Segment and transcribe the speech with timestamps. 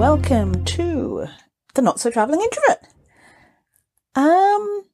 [0.00, 1.26] welcome to
[1.74, 2.78] the Not So Traveling Introvert.
[4.14, 4.84] Um,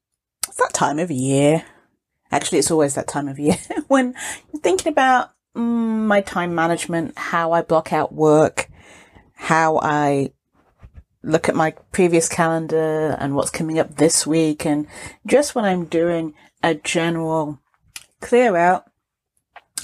[0.48, 1.64] it's that time of year.
[2.32, 3.56] Actually, it's always that time of year
[3.86, 4.14] when
[4.52, 8.68] I'm thinking about mm, my time management, how I block out work,
[9.34, 10.32] how I
[11.22, 14.88] look at my previous calendar and what's coming up this week, and
[15.24, 17.60] just when I'm doing a general
[18.20, 18.90] clear out,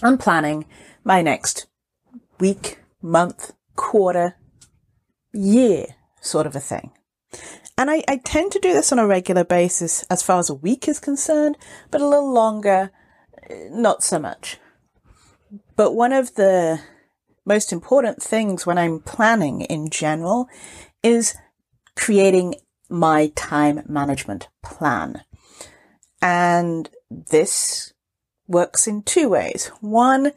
[0.02, 0.66] I'm planning
[1.04, 1.66] my next
[2.40, 4.36] week, month, quarter,
[5.32, 5.86] year
[6.20, 6.92] sort of a thing.
[7.78, 10.54] And I, I tend to do this on a regular basis as far as a
[10.54, 11.56] week is concerned,
[11.90, 12.90] but a little longer,
[13.48, 14.58] eh, not so much.
[15.76, 16.80] But one of the
[17.44, 20.48] most important things when I'm planning in general
[21.02, 21.34] is
[21.96, 22.54] creating
[22.88, 25.22] my time management plan.
[26.20, 27.92] And this
[28.46, 29.68] works in two ways.
[29.80, 30.32] One,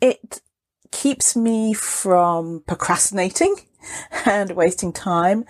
[0.00, 0.42] it
[0.90, 3.56] keeps me from procrastinating
[4.26, 5.44] and wasting time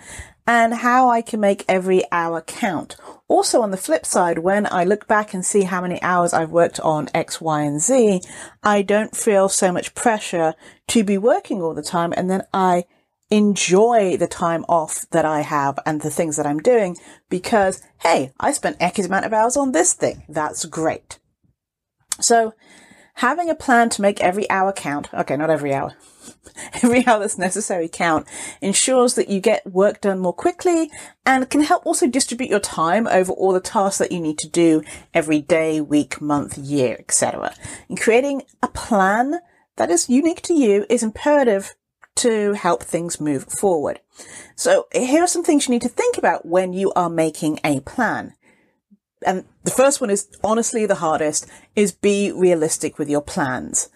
[0.45, 2.97] and how I can make every hour count.
[3.27, 6.51] Also, on the flip side, when I look back and see how many hours I've
[6.51, 8.21] worked on X, Y, and Z,
[8.61, 10.53] I don't feel so much pressure
[10.89, 12.13] to be working all the time.
[12.15, 12.83] And then I
[13.29, 16.97] enjoy the time off that I have and the things that I'm doing
[17.29, 20.23] because, hey, I spent X amount of hours on this thing.
[20.27, 21.19] That's great.
[22.19, 22.53] So
[23.15, 25.93] having a plan to make every hour count, okay, not every hour,
[26.83, 28.27] every hour necessary count
[28.61, 30.91] ensures that you get work done more quickly
[31.25, 34.49] and can help also distribute your time over all the tasks that you need to
[34.49, 37.53] do every day, week, month, year, etc.
[37.89, 39.39] And creating a plan
[39.77, 41.75] that is unique to you is imperative
[42.15, 43.99] to help things move forward.
[44.55, 47.79] So here are some things you need to think about when you are making a
[47.79, 48.33] plan
[49.25, 53.89] and the first one is honestly the hardest, is be realistic with your plans.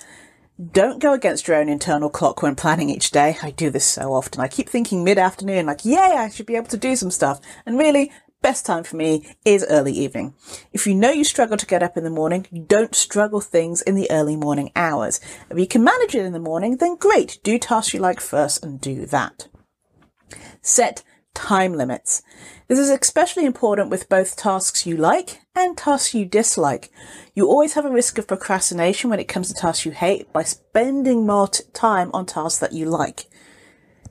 [0.60, 3.38] Don't go against your own internal clock when planning each day.
[3.44, 4.42] I do this so often.
[4.42, 7.40] I keep thinking mid-afternoon, like, yay, I should be able to do some stuff.
[7.64, 10.34] And really, best time for me is early evening.
[10.74, 13.94] If you know you struggle to get up in the morning, don't struggle things in
[13.94, 15.20] the early morning hours.
[15.52, 17.40] If you can manage it in the morning, then great.
[17.44, 19.50] Do tasks you like first and do that.
[20.64, 21.04] Set
[21.38, 22.24] time limits.
[22.68, 26.92] This is especially important with both tasks you like and tasks you dislike.
[27.36, 30.42] You always have a risk of procrastination when it comes to tasks you hate by
[30.42, 33.28] spending more t- time on tasks that you like.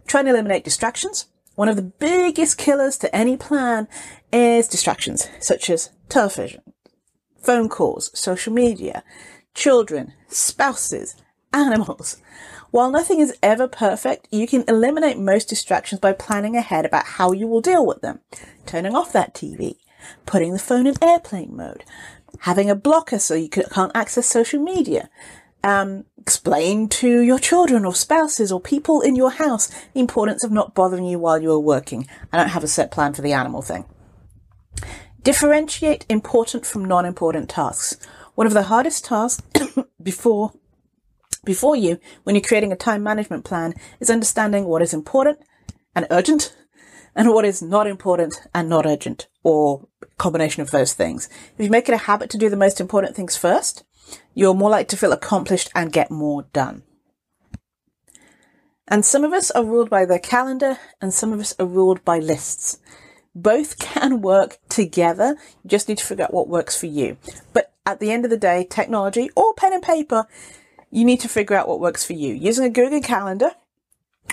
[0.07, 1.27] Try and eliminate distractions.
[1.57, 3.89] One of the biggest killers to any plan
[4.33, 6.63] is distractions, such as television,
[7.43, 9.03] phone calls, social media,
[9.53, 11.17] children, spouses,
[11.57, 12.19] animals.
[12.71, 17.33] While nothing is ever perfect, you can eliminate most distractions by planning ahead about how
[17.33, 18.21] you will deal with them.
[18.67, 19.77] Turning off that TV,
[20.27, 21.85] putting the phone in airplane mode,
[22.41, 25.09] having a blocker so you can't access social media,
[25.65, 30.53] um, explain to your children or spouses or people in your house the importance of
[30.53, 32.07] not bothering you while you are working.
[32.33, 33.85] I don't have a set plan for the animal thing.
[35.23, 37.97] Differentiate important from non-important tasks.
[38.35, 39.43] One of the hardest tasks
[40.03, 40.53] before
[41.47, 45.39] before you when you're creating a time management plan is understanding what is important
[45.95, 46.55] and urgent
[47.15, 51.31] and what is not important and not urgent or combination of those things.
[51.57, 53.85] If you make it a habit to do the most important things first,
[54.35, 56.83] you're more likely to feel accomplished and get more done.
[58.89, 62.05] And some of us are ruled by their calendar and some of us are ruled
[62.05, 62.79] by lists.
[63.35, 65.37] Both can work together.
[65.65, 67.17] You just need to figure out what works for you.
[67.53, 70.27] But at the end of the day, technology or pen and paper
[70.97, 72.33] you need to figure out what works for you.
[72.33, 73.51] Using a Google Calendar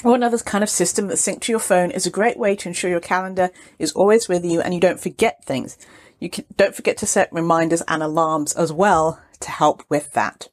[0.01, 2.69] or another kind of system that's synced to your phone is a great way to
[2.69, 5.77] ensure your calendar is always with you and you don't forget things.
[6.19, 10.47] You can, don't forget to set reminders and alarms as well to help with that.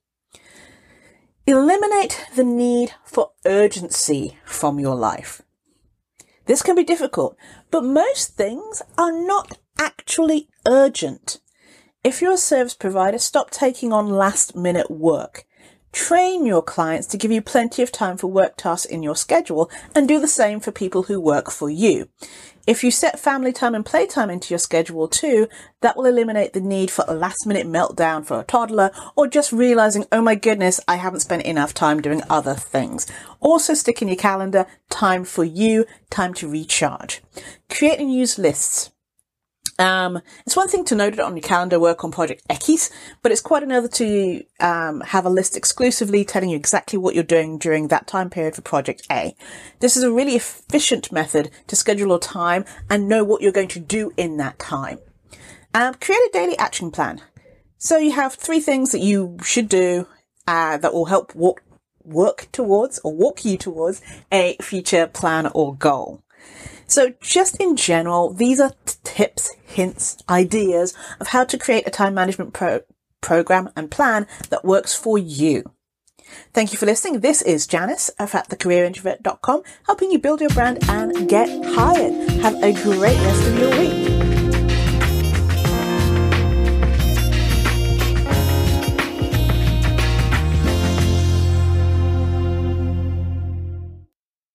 [1.47, 5.43] Eliminate the need for urgency from your life.
[6.47, 7.37] This can be difficult,
[7.70, 11.38] but most things are not actually urgent.
[12.02, 15.44] If you're a service provider, stop taking on last minute work.
[15.92, 19.70] Train your clients to give you plenty of time for work tasks in your schedule
[19.94, 22.08] and do the same for people who work for you.
[22.66, 25.48] If you set family time and playtime into your schedule too,
[25.81, 29.52] that will eliminate the need for a last minute meltdown for a toddler or just
[29.52, 33.08] realizing, oh my goodness, I haven't spent enough time doing other things.
[33.40, 37.22] Also stick in your calendar time for you, time to recharge.
[37.69, 38.92] Create and use lists.
[39.81, 42.91] Um, it's one thing to note it on your calendar, work on Project X,
[43.23, 47.25] but it's quite another to um, have a list exclusively telling you exactly what you're
[47.25, 49.35] doing during that time period for Project A.
[49.79, 53.69] This is a really efficient method to schedule your time and know what you're going
[53.69, 54.99] to do in that time.
[55.73, 57.23] Um, create a daily action plan.
[57.79, 60.06] So you have three things that you should do
[60.47, 61.62] uh, that will help walk
[62.05, 66.23] work towards or walk you towards a future plan or goal.
[66.90, 68.72] So just in general, these are
[69.04, 72.81] tips, hints, ideas of how to create a time management pro-
[73.20, 75.62] program and plan that works for you.
[76.52, 77.20] Thank you for listening.
[77.20, 82.12] This is Janice of at thecareerintrovert.com, helping you build your brand and get hired.
[82.42, 84.00] Have a great rest of your week.